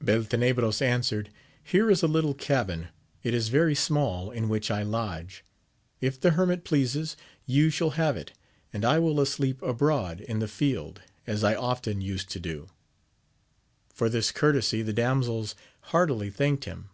[0.00, 1.30] Beltenebros answered,
[1.64, 2.90] here is a little cabin,
[3.24, 5.44] it is very small, in which I lodge:
[6.00, 8.32] if the hermit pleases, you shall have it,
[8.72, 12.68] and I will asleep abroad in the field, as I often use to do.
[13.92, 16.90] For this courtesy the damsels heartily thanked him.